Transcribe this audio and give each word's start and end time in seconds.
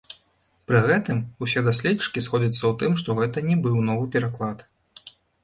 Пры 0.69 0.79
гэтым 0.85 1.19
усе 1.47 1.63
даследчыкі 1.67 2.23
сходзяцца 2.29 2.57
ў 2.69 2.73
тым, 2.85 2.97
што 3.03 3.09
гэта 3.21 3.45
не 3.51 3.61
быў 3.67 3.77
новы 3.93 4.11
пераклад. 4.19 4.67